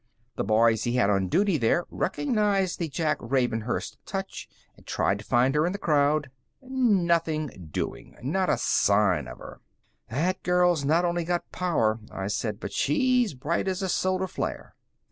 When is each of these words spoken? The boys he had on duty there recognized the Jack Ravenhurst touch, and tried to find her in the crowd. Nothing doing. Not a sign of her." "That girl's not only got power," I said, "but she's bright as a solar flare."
The 0.35 0.43
boys 0.43 0.83
he 0.85 0.93
had 0.95 1.11
on 1.11 1.27
duty 1.27 1.59
there 1.59 1.85
recognized 1.91 2.79
the 2.79 2.89
Jack 2.89 3.19
Ravenhurst 3.19 3.97
touch, 4.03 4.49
and 4.75 4.83
tried 4.83 5.19
to 5.19 5.25
find 5.25 5.53
her 5.53 5.63
in 5.67 5.73
the 5.73 5.77
crowd. 5.77 6.31
Nothing 6.59 7.67
doing. 7.71 8.17
Not 8.23 8.49
a 8.49 8.57
sign 8.57 9.27
of 9.27 9.37
her." 9.37 9.61
"That 10.09 10.41
girl's 10.41 10.83
not 10.83 11.05
only 11.05 11.23
got 11.23 11.51
power," 11.51 11.99
I 12.09 12.29
said, 12.29 12.59
"but 12.59 12.73
she's 12.73 13.35
bright 13.35 13.67
as 13.67 13.83
a 13.83 13.89
solar 13.89 14.25
flare." 14.25 14.73